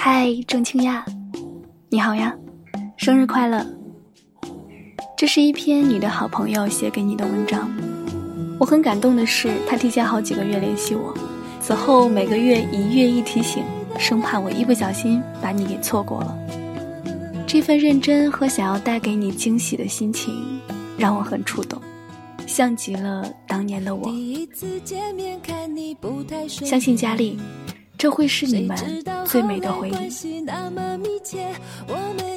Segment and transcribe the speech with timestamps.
[0.00, 1.04] 嗨，郑清亚，
[1.88, 2.32] 你好呀，
[2.96, 3.66] 生日快乐！
[5.16, 7.68] 这是一篇你的好朋友写给你的文章。
[8.60, 11.12] 我很感动的是，他提前好几个月联系我，
[11.60, 13.64] 此后每个月一月一提醒，
[13.98, 16.38] 生怕我一不小心把你给错过了。
[17.44, 20.60] 这份认真和想要带给你惊喜的心情，
[20.96, 21.82] 让我很触动，
[22.46, 24.08] 像极了当年的我。
[26.46, 27.36] 相信佳丽。
[27.98, 28.78] 这会是你们
[29.26, 29.94] 最美的回忆。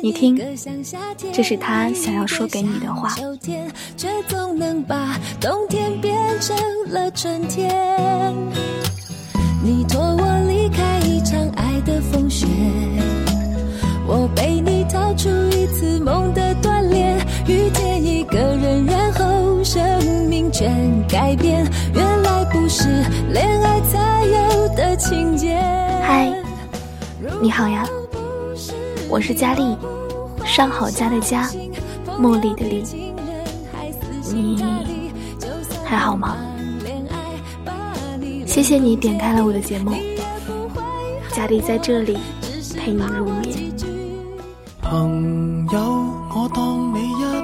[0.02, 0.36] 你听，
[1.32, 3.10] 这是他想要说给你的话。
[3.10, 7.70] 秋天却总能把冬天变成了春天
[9.64, 12.48] 你托我离开一场爱的风雪，
[14.08, 21.64] 我陪你逃出一次梦的锻炼，遇见一个人，然后生命全改变。
[21.94, 22.88] 原来不是
[23.32, 24.51] 恋爱才有。
[26.04, 26.32] 嗨，
[27.42, 27.84] 你好呀，
[29.10, 29.76] 我是佳丽，
[30.46, 31.50] 上好佳的佳，
[32.20, 32.84] 茉莉的莉，
[34.32, 34.64] 你
[35.84, 36.38] 还好吗？
[38.46, 39.92] 谢谢你点开了我的节目，
[41.32, 42.18] 佳丽在这里
[42.78, 43.58] 陪你入眠。
[44.82, 45.80] 朋友，
[46.36, 47.41] 我当你一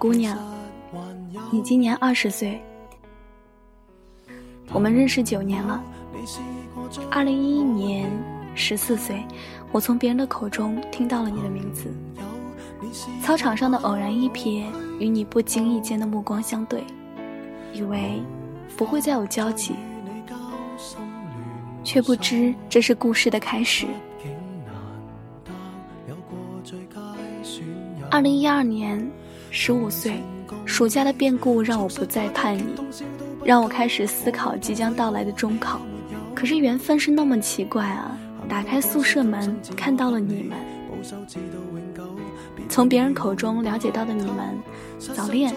[0.00, 0.34] 姑娘，
[1.52, 2.58] 你今年二十岁，
[4.72, 5.84] 我们认识九年了。
[7.10, 8.10] 二零一一年，
[8.54, 9.22] 十四岁，
[9.70, 11.92] 我从别人的口中听到了你的名字。
[13.20, 14.64] 操场上的偶然一瞥，
[14.98, 16.82] 与你不经意间的目光相对，
[17.74, 18.22] 以为
[18.78, 19.74] 不会再有交集，
[21.84, 23.86] 却不知这是故事的开始。
[28.10, 28.98] 二零一二年，
[29.50, 30.12] 十五岁，
[30.64, 32.62] 暑假的变故让我不再叛逆，
[33.44, 35.80] 让我开始思考即将到来的中考。
[36.34, 38.16] 可是缘分是那么奇怪啊！
[38.48, 40.56] 打开宿舍门，看到了你们。
[42.68, 44.56] 从别人口中了解到的你们，
[44.98, 45.52] 早恋、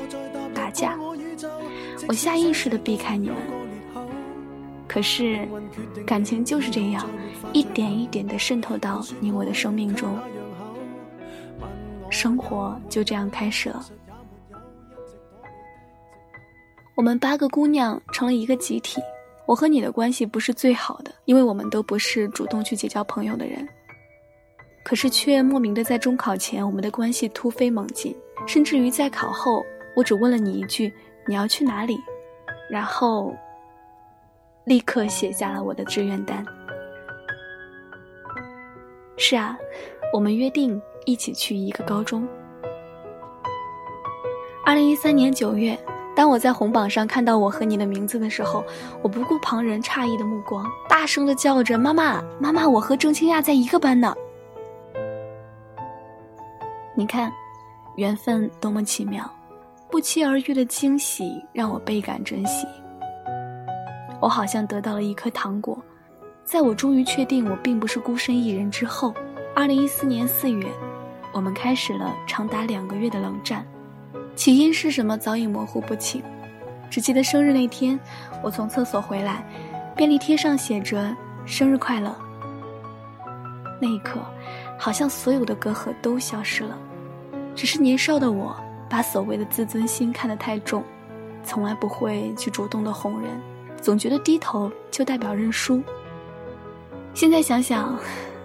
[0.53, 0.97] 打架，
[2.07, 3.37] 我下意识的避开你们。
[4.87, 5.47] 可是，
[6.05, 7.07] 感情就是这样，
[7.51, 10.17] 一点一点的渗透到你我的生命中，
[12.23, 13.85] 生活就这样开始了。
[16.95, 19.01] 我们八个姑娘成了一个集体。
[19.45, 23.67] 我和你的关系不是最好的，因为我们都不是主动去结交朋友的人。
[24.85, 28.16] 可是却莫名的在中考前，我们的关系突飞猛进，
[28.47, 29.61] 甚至于在考后，
[29.94, 30.94] 我只问了你一句
[31.28, 31.97] ：“你要去哪里？”
[32.72, 33.35] 然后，
[34.63, 36.45] 立刻写下了我的志愿单。
[39.17, 39.57] 是啊，
[40.13, 42.28] 我们约定一起去一个高中。
[44.66, 45.78] 二零一三年九月。
[46.16, 48.64] 当我在红榜上看到我和你的名字的时候，
[49.02, 54.14] 我不顾旁人诧异的目光，大声的叫着：“妈妈，妈妈，我和郑清亚在一个班呢！”
[56.94, 57.34] 你看，
[57.96, 59.28] 缘分多么奇妙，
[59.90, 62.68] 不期而遇的惊喜让我倍感珍惜。
[64.22, 65.75] 我好像得到了一颗糖果，
[66.44, 69.12] 在我终于确定我并不是孤身一人之后，
[69.56, 70.68] 二零一四年四月，
[71.31, 73.64] 我们开始了长达两个月的冷战。
[74.36, 76.24] 起因是什么早已模糊不清，
[76.90, 78.00] 只记得生日那天，
[78.41, 79.46] 我从厕所回来，
[79.96, 81.16] 便利贴上写着
[81.46, 82.16] “生日快乐”。
[83.80, 84.19] 那一刻，
[84.80, 86.75] 好像所有的隔阂都消失了。
[87.56, 88.56] 只是年少的我，
[88.90, 90.84] 把所谓的自尊心看得太重，
[91.44, 93.40] 从来不会去主动的哄人，
[93.80, 95.80] 总觉得低头就代表认输。
[97.14, 97.96] 现在想想，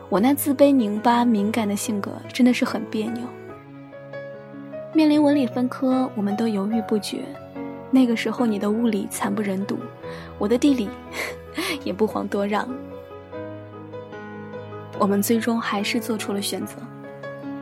[0.08, 3.22] 我那自卑、拧巴、敏感的性格真的是很别扭。
[4.94, 7.22] 面临文理分科，我们都犹豫不决。
[7.90, 9.78] 那个时候，你的物理惨不忍睹，
[10.38, 10.88] 我的地理
[11.84, 12.68] 也不遑多让。
[14.98, 16.76] 我们最终还是做出了选择。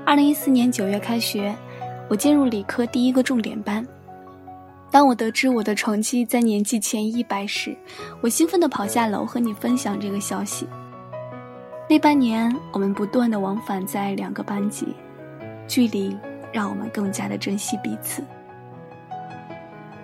[0.04, 1.54] 二零一四年九月开学，
[2.08, 3.86] 我进入理科第一个重点班。
[4.90, 7.76] 当我得知我的成绩在年级前一百时，
[8.20, 10.66] 我兴奋地跑下楼和你分享这个消息。
[11.88, 14.94] 那半年，我们不断的往返在两个班级，
[15.66, 16.16] 距离。
[16.52, 18.24] 让我们更加的珍惜彼此。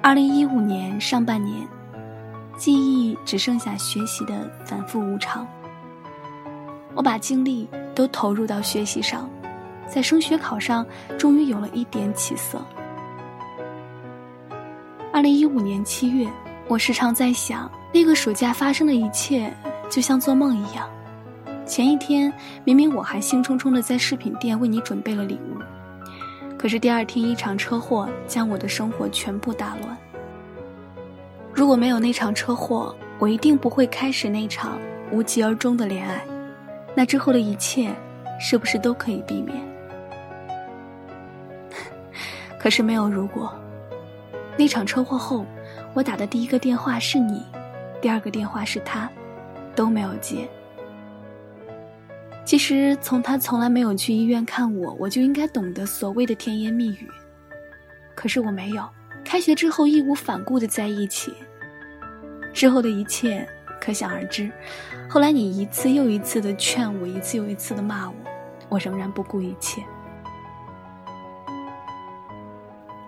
[0.03, 1.67] 二零一五年上半年，
[2.59, 5.47] 记忆只剩下学习的反复无常。
[6.95, 9.31] 我把精力都投入到学习上，
[9.87, 10.85] 在升学考上
[11.19, 12.61] 终于有了一点起色。
[15.11, 16.29] 二零一五年七月，
[16.69, 19.51] 我时常在想，那个暑假发生的一切，
[19.89, 20.87] 就像做梦一样。
[21.73, 22.31] 前一天
[22.65, 25.57] 明明我还兴冲冲的在饰品店为你准备了礼物，
[26.59, 29.97] 可是第二天一场车祸将我的生活全部打乱。
[31.51, 34.79] 如果没有那场车祸，我一定不会开始那场
[35.11, 36.23] 无疾而终的恋爱。
[36.95, 37.91] 那之后的一切，
[38.39, 39.57] 是不是都可以避免？
[42.61, 43.51] 可是没有如果。
[44.59, 45.47] 那场车祸后，
[45.95, 47.43] 我打的第一个电话是你，
[48.03, 49.09] 第二个电话是他，
[49.75, 50.47] 都没有接。
[52.45, 57.09] 其实从他从来没有去医院看我，我就应该懂得所谓的甜言蜜语。
[58.15, 58.89] 可是我没有。
[59.25, 61.33] 开学之后义无反顾的在一起，
[62.53, 63.49] 之后的一切
[63.81, 64.51] 可想而知。
[65.09, 68.15] 后来你一次又一次的劝我，一次又一次的骂我，
[68.69, 69.81] 我仍然不顾一切。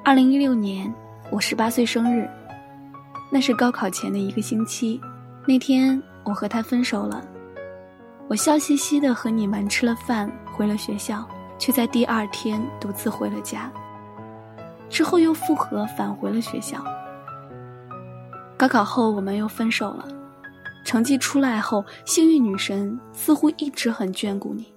[0.05, 0.95] 二零一六年，
[1.31, 2.31] 我十八岁生日，
[3.29, 5.01] 那是高考前的一个星期。
[5.47, 7.27] 那天我和他分手了。
[8.27, 11.29] 我笑嘻嘻的和你们吃了饭，回了学校，
[11.59, 13.71] 却在第二天独自回了家。
[14.89, 16.83] 之后又复合，返回了学校。
[18.57, 20.09] 高考后我们又分手了。
[20.85, 24.73] 成绩出来后，幸运女神似乎一直很眷顾你。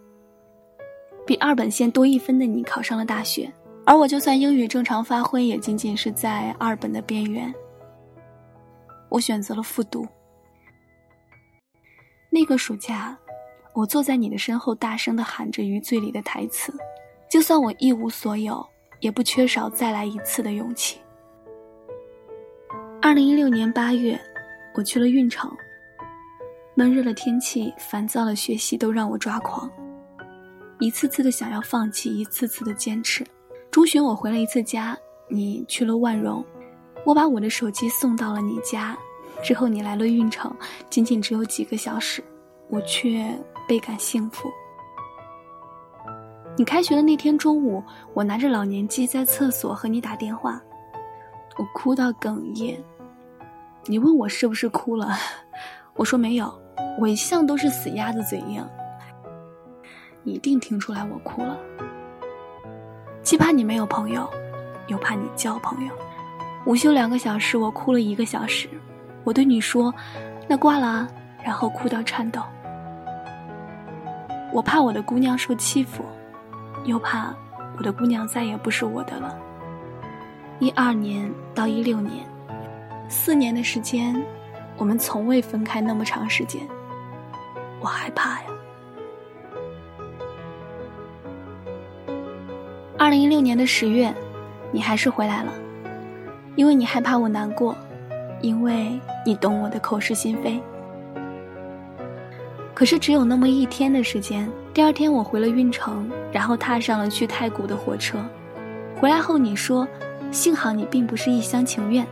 [1.26, 3.52] 比二本线多一分的你考上了大学，
[3.86, 7.54] 而我就算英语正常发挥，也仅仅是在二本的边缘。
[9.10, 10.06] 我选择了复读。
[12.30, 13.18] 那个暑假。
[13.78, 16.74] 我坐在你的身后，大声的喊着余罪里的台词，
[17.30, 18.66] 就算我一无所有，
[19.02, 21.00] 也不缺少再来一次的勇气。
[23.00, 24.20] 二零一六年八月，
[24.74, 25.56] 我去了运城。
[26.74, 29.70] 闷热的天气，烦躁的学习都让我抓狂，
[30.80, 33.24] 一次次的想要放弃，一次次的坚持。
[33.70, 34.98] 中旬我回了一次家，
[35.30, 36.44] 你去了万荣，
[37.06, 38.98] 我把我的手机送到了你家，
[39.44, 40.52] 之后你来了运城，
[40.90, 42.24] 仅仅只有几个小时，
[42.70, 43.24] 我却。
[43.68, 44.50] 倍感幸福。
[46.56, 47.84] 你开学的那天中午，
[48.14, 50.60] 我拿着老年机在厕所和你打电话，
[51.58, 52.82] 我哭到哽咽。
[53.86, 55.16] 你问我是不是哭了，
[55.96, 56.52] 我说没有，
[57.00, 58.66] 我一向都是死鸭子嘴硬。
[60.24, 61.58] 你一定听出来我哭了，
[63.22, 64.28] 既怕你没有朋友，
[64.88, 65.94] 又怕你交朋友。
[66.66, 68.68] 午休两个小时，我哭了一个小时。
[69.24, 69.94] 我对你说
[70.50, 71.08] ：“那挂了。”
[71.44, 72.42] 然后哭到颤抖。
[74.52, 76.04] 我怕我的姑娘受欺负，
[76.86, 77.34] 又怕
[77.78, 79.38] 我的姑娘再也不是我的了。
[80.60, 82.26] 一二年到一六年，
[83.08, 84.20] 四年的时间，
[84.78, 86.62] 我们从未分开那么长时间，
[87.80, 88.46] 我害怕呀。
[92.98, 94.12] 二零一六年的十月，
[94.72, 95.54] 你还是回来了，
[96.56, 97.76] 因为你害怕我难过，
[98.42, 100.60] 因为你懂我的口是心非。
[102.78, 104.48] 可是只有那么一天的时间。
[104.72, 108.24] 第二天我回了运城，然后踏上了去太谷的火车。
[108.96, 109.88] 回来后你说
[110.30, 112.06] ：“幸好你并不是一厢情愿。”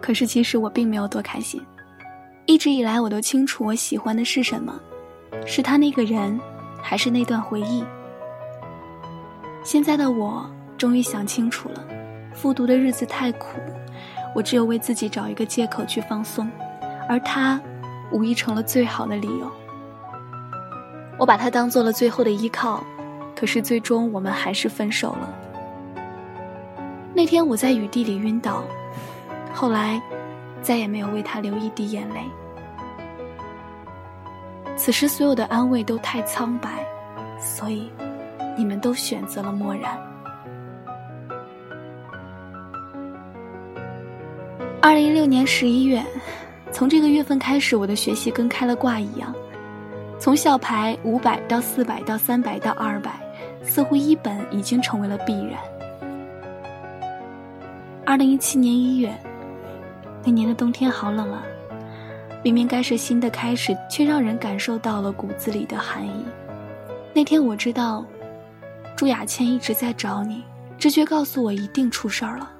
[0.00, 1.60] 可是其实我并没有多开心。
[2.44, 4.72] 一直以来我都清楚我喜欢的是什么，
[5.44, 6.38] 是他那个人，
[6.80, 7.82] 还是那段回忆。
[9.64, 10.48] 现在的我
[10.78, 11.84] 终于想清楚了，
[12.32, 13.58] 复读的日子太苦，
[14.32, 16.48] 我只有为自己找一个借口去放松，
[17.08, 17.60] 而他。
[18.10, 19.50] 无疑成了最好的理由。
[21.18, 22.84] 我把他当做了最后的依靠，
[23.34, 25.34] 可是最终我们还是分手了。
[27.14, 28.62] 那天我在雨地里晕倒，
[29.54, 30.00] 后来
[30.60, 32.20] 再也没有为他流一滴眼泪。
[34.76, 36.86] 此时所有的安慰都太苍白，
[37.40, 37.90] 所以
[38.56, 39.98] 你们都选择了漠然。
[44.82, 46.04] 二零一六年十一月。
[46.76, 49.34] 从这个月份开始，我的学习跟开了挂一样，
[50.20, 53.18] 从校排五百到四百到三百到二百，
[53.62, 55.58] 似乎一本已经成为了必然。
[58.04, 59.10] 二零一七年一月，
[60.22, 61.42] 那年的冬天好冷啊，
[62.44, 66.26] 明明该是新的开始，却让人感受到了骨子里的寒意。
[67.14, 68.04] 那天我知道，
[68.94, 70.44] 朱雅倩一直在找你，
[70.76, 72.50] 直觉告诉我一定出事儿了，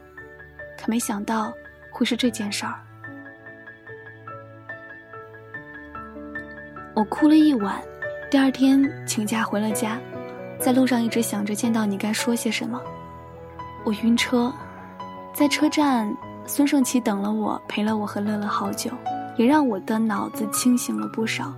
[0.78, 1.52] 可没想到
[1.90, 2.80] 会是这件事儿。
[6.96, 7.78] 我哭了一晚，
[8.30, 10.00] 第二天请假回了家，
[10.58, 12.80] 在路上一直想着见到你该说些什么。
[13.84, 14.50] 我晕车，
[15.34, 16.10] 在车站，
[16.46, 18.90] 孙胜奇等了我，陪了我和乐乐好久，
[19.36, 21.52] 也让我的脑子清醒了不少。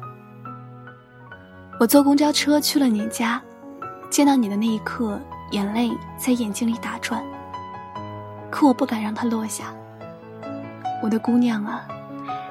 [1.78, 3.40] 我坐公交车去了你家，
[4.10, 5.20] 见到你的那一刻，
[5.52, 7.22] 眼泪在眼睛里打转，
[8.50, 9.72] 可我不敢让它落下。
[11.00, 11.86] 我的姑娘啊！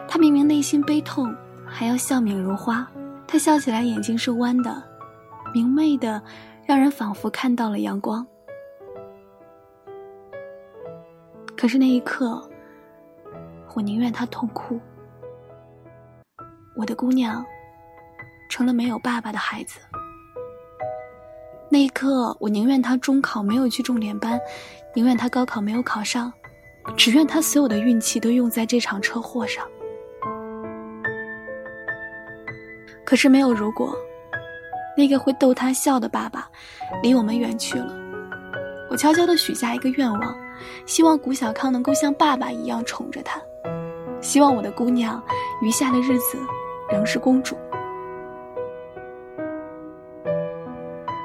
[0.08, 1.36] 他明明内心悲痛，
[1.68, 2.88] 还要笑面如花。
[3.28, 4.84] 他笑起来眼睛是弯的，
[5.54, 6.22] 明媚的，
[6.66, 8.26] 让人仿佛看到了阳光。
[11.58, 12.50] 可是那一刻，
[13.76, 14.80] 我宁愿他痛哭。
[16.76, 17.46] 我的姑娘，
[18.50, 19.80] 成了没有爸爸的孩子。
[21.70, 24.40] 那一刻，我宁愿他中考没有去重点班，
[24.94, 26.32] 宁愿他高考没有考上，
[26.96, 29.68] 只愿他所有的运气都用在这场车祸上。
[33.08, 33.96] 可是没有如果，
[34.98, 36.46] 那个会逗他笑的爸爸，
[37.02, 37.96] 离我们远去了。
[38.90, 40.38] 我悄悄地许下一个愿望，
[40.86, 43.40] 希望谷小康能够像爸爸一样宠着他，
[44.20, 45.24] 希望我的姑娘
[45.62, 46.38] 余下的日子
[46.92, 47.56] 仍是公主。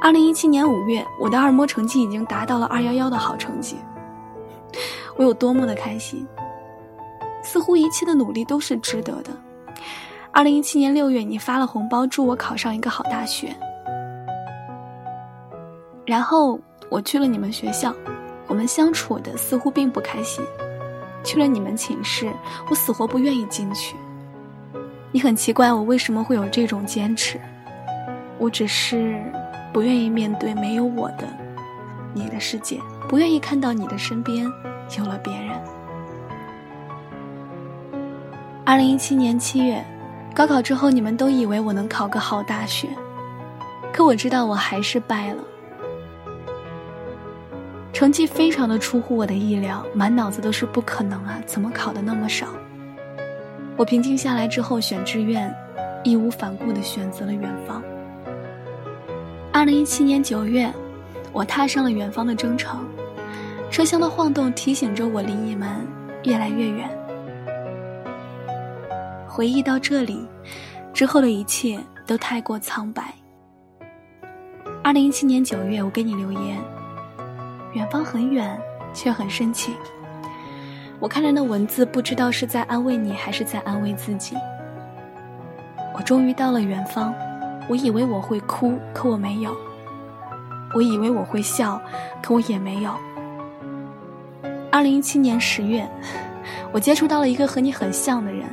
[0.00, 3.76] 二零一七年五月，我的二模成绩已经达到了二幺幺的好成绩。
[5.16, 6.24] 我有多么的开心！
[7.42, 9.36] 似乎一切的努力都是值得的。
[10.32, 13.54] 二零一七年六月，你发了红包祝我考上一个好大学。
[16.06, 16.58] 然后
[16.88, 17.94] 我去了你们学校，
[18.46, 20.44] 我们相处的似乎并不开心。
[21.22, 22.32] 去了你们寝室，
[22.68, 23.94] 我死活不愿意进去。
[25.12, 27.38] 你很奇怪我为什么会有这种坚持，
[28.38, 29.22] 我只是。
[29.72, 31.26] 不愿意面对没有我的
[32.12, 34.44] 你的世界，不愿意看到你的身边
[34.98, 35.58] 有了别人。
[38.66, 39.82] 二零一七年七月，
[40.34, 42.88] 高考之后，你们都以为我能考个好大学，
[43.92, 45.44] 可我知道我还是败了。
[47.92, 52.46] 成绩非常的出乎我的意料，满脑子都是不可能啊，怎么考的那么少？
[53.76, 55.54] 我平静下来之后，选志愿，
[56.02, 57.82] 义无反顾的选择了远方。
[59.52, 60.72] 二零一七年九月，
[61.30, 62.86] 我踏上了远方的征程，
[63.70, 65.68] 车厢的晃动提醒着我离你们
[66.24, 66.88] 越来越远。
[69.34, 70.28] 回忆到这里，
[70.92, 73.14] 之后的一切都太过苍白。
[74.84, 76.58] 二零一七年九月，我给你留言，
[77.72, 78.60] 远方很远，
[78.92, 79.74] 却很深情。
[81.00, 84.36] 我看着那文字，不知道是在安慰你，还是在安慰自己。
[85.96, 87.14] 我终于到了远方。
[87.70, 89.50] 我以为我会哭，可我没有；
[90.74, 91.80] 我以为我会笑，
[92.22, 92.94] 可我也没有。
[94.70, 95.88] 二零一七年十月，
[96.70, 98.44] 我接触到了一个和你很像的人，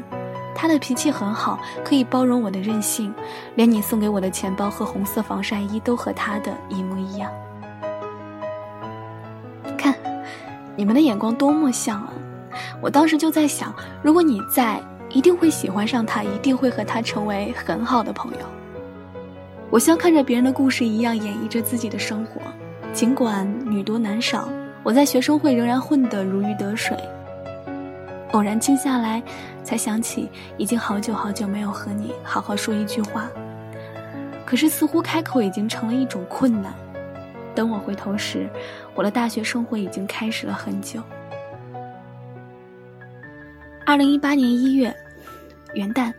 [0.62, 3.13] 他的脾气很好，可以包容我的任性，
[3.56, 7.32] 连你送给我的钱包和红色防晒衣都和他的一模一样。
[9.78, 9.96] 看，
[10.75, 12.12] 你们的眼光多么像啊！
[12.82, 13.74] 我当时就在想，
[14.04, 18.39] 如果你在，一定会喜欢上他，一定会和他成为很好的朋友。
[19.70, 22.42] 我像看着别人的故事一样演绎着自己的生活，
[22.92, 24.50] 尽管女多男少，
[24.84, 26.98] 我在学生会仍然混得如鱼得水。
[28.31, 29.21] 偶然静下来，
[29.63, 33.29] 才想起已经好久好久没有和你好好说一句话。
[34.45, 36.74] 可是似乎开口已经成了一种困难。
[37.55, 38.50] 等我回头时，
[38.95, 41.01] 我的大学生活已经开始了很久。
[43.86, 44.95] 二零一八年一月，
[45.74, 46.13] 元旦，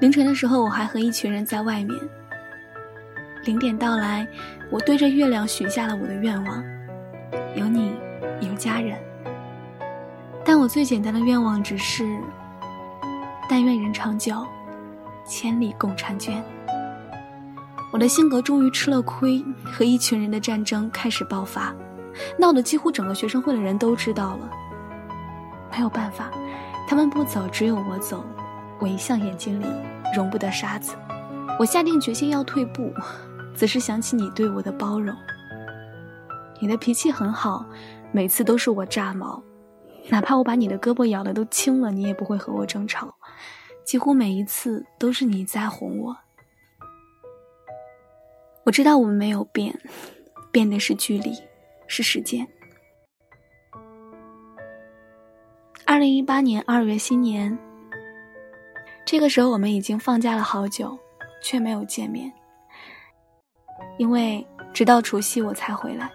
[0.00, 1.98] 凌晨的时候，我还和一群人在外面。
[3.44, 4.26] 零点到来，
[4.70, 6.64] 我对着月亮许下了我的愿望：
[7.56, 7.92] 有你，
[8.40, 8.96] 有家人。
[10.46, 12.20] 但我最简单的愿望只是：
[13.50, 14.46] 但愿人长久，
[15.26, 16.40] 千里共婵娟。
[17.92, 21.74] 我的性格终于吃了亏，和一群人的战争开始爆发，
[22.38, 24.48] 闹得几乎整个学生会的人都知道了。
[25.72, 26.30] 没有办法，
[26.86, 28.24] 他们不走，只有我走。
[28.78, 29.66] 我一向眼睛里
[30.14, 30.94] 容不得沙子，
[31.58, 32.92] 我下定决心要退步。
[33.56, 35.16] 只是想起你对我的包容。
[36.60, 37.64] 你的脾气很好，
[38.12, 39.42] 每次都是我炸毛，
[40.08, 43.12] 哪怕我把你的胳膊咬的都青了，你也不会和我争吵。
[43.84, 46.16] 几乎每一次都是你在哄我。
[48.64, 49.78] 我知道我们没有变，
[50.50, 51.32] 变的是距离，
[51.86, 52.46] 是时间。
[55.84, 57.56] 二零一八年二月新年，
[59.04, 60.98] 这个时候我们已经放假了好久，
[61.40, 62.32] 却没有见面。
[63.98, 66.10] 因为直到除夕我才回来，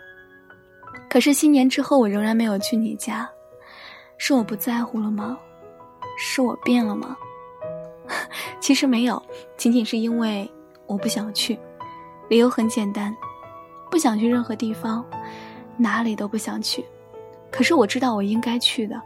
[1.10, 3.30] 可是新年之后我仍然没有去你家，
[4.24, 5.36] 是我不在乎了吗？
[6.16, 7.18] 是我变了吗？
[8.62, 9.20] 其实没有，
[9.58, 10.48] 仅仅是因为
[10.86, 11.58] 我不想去，
[12.30, 13.12] 理由很简单，
[13.90, 15.04] 不想去任何地方，
[15.76, 16.86] 哪里都不想去。
[17.50, 19.02] 可是我知道我应该去的，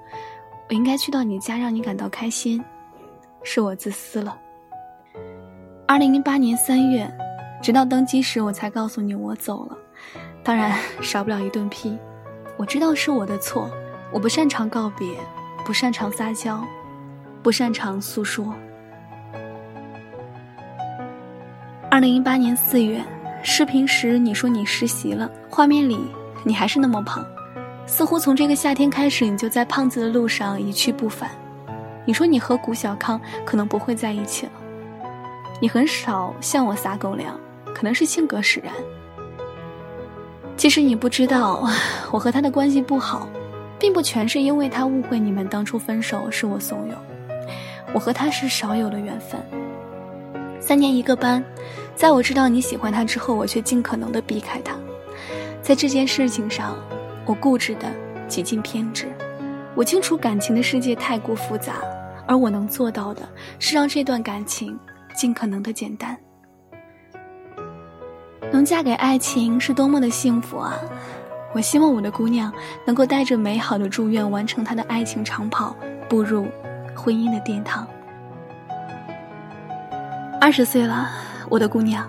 [0.68, 2.62] 我应该去到你家，让你感到开心，
[3.42, 4.38] 是我自私了。
[5.88, 7.10] 二零零八年三月。
[7.62, 9.78] 直到登机时，我才告诉你我走了，
[10.44, 11.98] 当然 少不了一顿批。
[12.58, 13.72] 我知道是我的错，
[14.16, 15.10] 我不擅长告别，
[15.66, 16.66] 不擅长撒娇，
[17.44, 18.56] 不擅长诉说。
[21.92, 23.04] 二零一八年四月，
[23.44, 26.00] 视频时你说你实习了，画面里
[26.46, 27.26] 你还是那么胖，
[27.86, 31.30] 似乎从这个夏天开始，你就在胖子的路上一去不返。
[32.06, 34.54] 你说你和谷小康可能不会在一起了，
[35.60, 37.38] 你很少向我撒狗粮，
[37.74, 38.72] 可能是性格使然。
[40.56, 41.68] 其实你不知道，
[42.12, 43.28] 我和他的关系不好，
[43.86, 46.96] 并不全是因为他误会你们当初分手是我怂恿，
[47.94, 49.40] 我和他是少有的缘分。
[50.60, 51.44] 三年一个班，
[51.96, 54.76] 在我知道你喜欢他之后，我却尽可能的避开他。
[55.62, 56.76] 在这件事情上，
[57.28, 57.86] 我固执的
[58.28, 59.06] 极尽偏执。
[59.76, 61.76] 我清楚感情的世界太过复杂，
[62.26, 63.22] 而我能做到的
[63.60, 64.76] 是让这段感情
[65.16, 66.18] 尽可能的简单。
[68.52, 70.76] 能嫁给爱情是多么的幸福啊！
[71.56, 72.52] 我希望我的姑娘
[72.84, 75.74] 能够带着美好的祝愿，完成她的爱情长跑，
[76.10, 76.46] 步入
[76.94, 77.88] 婚姻的殿堂。
[80.42, 81.10] 二十岁了，
[81.48, 82.06] 我的姑娘。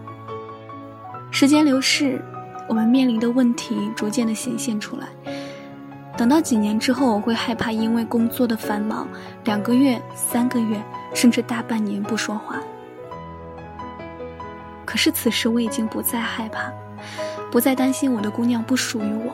[1.30, 2.20] 时间流逝，
[2.68, 5.06] 我们面临的问题逐渐的显现出来。
[6.16, 9.06] 等到几年之后，我会害怕因为工作的繁忙，
[9.44, 10.82] 两个月、三个月，
[11.14, 12.56] 甚至大半年不说话。
[14.84, 16.72] 可是此时我已经不再害怕，
[17.50, 19.32] 不再担心我的姑娘不属于我，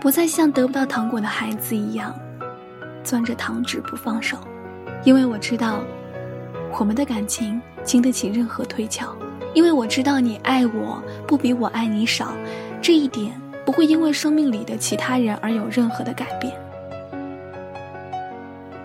[0.00, 2.14] 不再像得不到糖果的孩子一样，
[3.02, 4.36] 攥着糖纸不放手，
[5.04, 5.80] 因为我知道，
[6.78, 7.60] 我们的感情。
[7.86, 9.14] 经得起任何推敲，
[9.54, 12.34] 因为我知道你爱我不比我爱你少，
[12.82, 13.32] 这一点
[13.64, 16.52] 不会因为生命里的其他人而有任何的改变。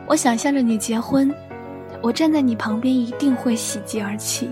[0.06, 1.34] 我想象着你结婚，
[2.00, 4.50] 我站在你旁边一定会喜极而泣；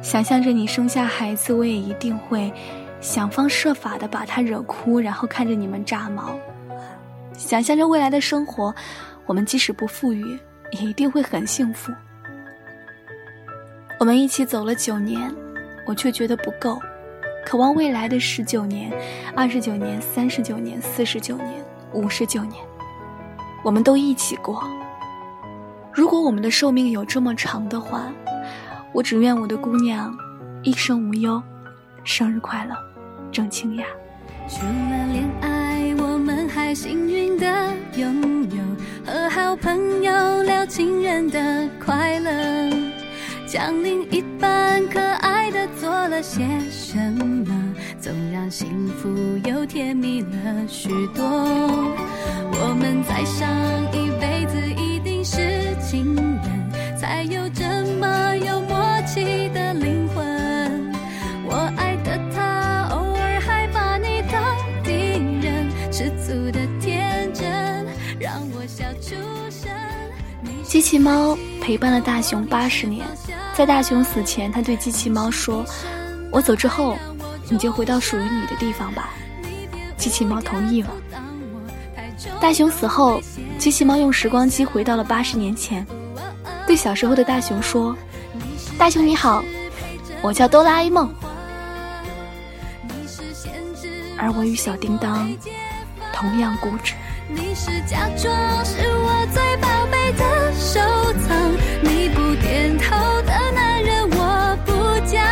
[0.00, 2.50] 想象着你生下孩子，我也一定会
[3.06, 6.36] 想方设法的把他惹哭，然后看着你们炸毛；
[7.38, 8.74] 想象着未来的生活，
[9.26, 10.36] 我们即使不富裕，
[10.72, 11.92] 也一定会很幸福。
[14.00, 15.32] 我们一起走了九年，
[15.86, 16.80] 我却觉得不够，
[17.44, 18.92] 渴望未来的十九年、
[19.36, 22.60] 二十九年、三十九年、四十九年、五十九年，
[23.62, 24.60] 我们都一起过。
[25.92, 28.12] 如果我们的寿命有这么长的话，
[28.92, 30.12] 我只愿我的姑娘
[30.64, 31.40] 一生无忧，
[32.02, 32.76] 生日快乐，
[33.36, 33.84] 郑清雅。
[34.48, 38.56] 除了恋爱，我们还幸运的拥有
[39.04, 42.30] 和好朋友聊情人的快乐。
[43.46, 46.96] 将另一半可爱的做了些什
[47.44, 49.06] 么，总让幸福
[49.44, 51.22] 又甜蜜了许多。
[51.26, 53.46] 我们在上
[53.92, 57.65] 一辈子一定是情人，才有这
[70.86, 73.04] 机器猫陪伴了大熊八十年。
[73.52, 75.66] 在大雄死前，他对机器猫说
[76.30, 76.96] ：“我走之后，
[77.50, 79.10] 你就回到属于你的地方吧。”
[79.98, 80.90] 机器猫同意了。
[82.40, 83.20] 大雄死后，
[83.58, 85.84] 机器猫用时光机回到了八十年前，
[86.68, 87.96] 对小时候的大雄说
[88.78, 89.42] ：“大雄你好，
[90.22, 91.12] 我叫哆啦 A 梦。”
[94.16, 95.28] 而我与小叮当
[96.12, 96.94] 同样固执。
[97.28, 98.32] 你是假装
[98.64, 100.78] 是我最宝贝的收
[101.26, 104.72] 藏，你不点头的男人我不
[105.06, 105.24] 嫁，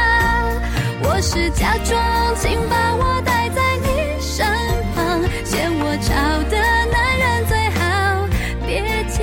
[1.03, 3.87] 我是假装，请把我带在你
[4.23, 4.47] 身
[4.95, 6.15] 旁，嫌我吵
[6.49, 6.57] 的
[6.91, 8.27] 男人最好
[8.67, 9.23] 别嫁。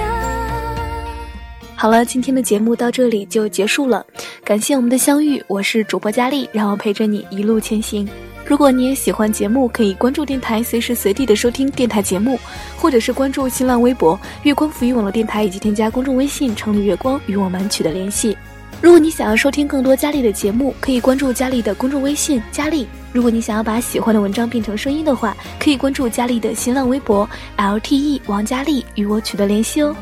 [1.75, 4.05] 好了，今天的节目到这里就结束了，
[4.43, 8.07] 感谢我们的相遇，我是主播佳丽，让我陪着你一路前行。
[8.45, 12.37] 如果你也喜欢节目，可以关注电台，随时随地的收听电台节目，
[12.77, 18.35] 或者是关注新浪微博“月光浮云网络电台”，以及添加公众微信“城里月光”与我们取得联系。
[18.81, 22.87] 如果你想要收听更多佳丽的节目，可以关注佳丽的公众微信“佳丽”。
[23.13, 29.95] 如果你想要把喜欢的文章变成声音的话，可以关注佳丽的新浪微博 “lte 王佳丽”与我取得联系哦。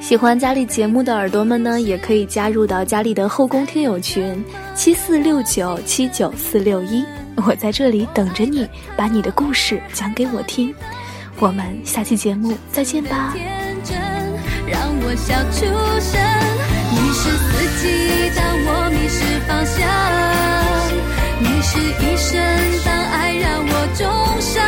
[0.00, 4.42] 喜欢佳丽节目的耳朵们呢，也可以加入到佳丽的后宫听友群
[4.74, 7.04] 七四六九七九四六一。
[7.36, 10.74] 我在这里等着你，把你的故事讲给我听。
[11.38, 13.34] 我们下期节目再见吧。
[14.66, 15.64] 让我笑出
[16.00, 16.20] 声。
[16.92, 17.48] 你是四
[17.80, 19.78] 季，当我迷失方向；
[21.40, 22.38] 你是一生，
[22.84, 24.06] 当爱让我重
[24.40, 24.62] 伤。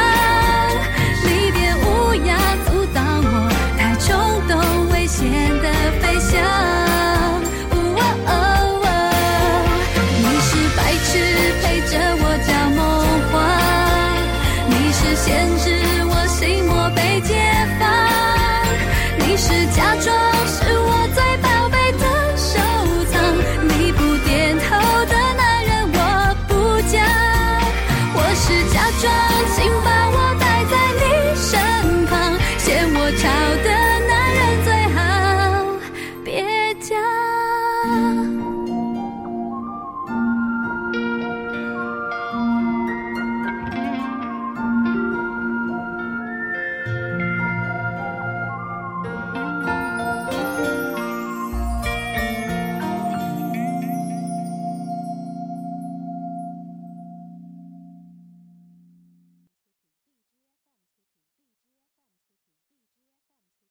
[1.24, 2.30] 离别乌鸦
[2.64, 4.08] 阻挡我，太冲
[4.48, 4.52] 动，
[4.92, 5.20] 危险
[5.60, 5.66] 的
[6.00, 6.81] 飞翔。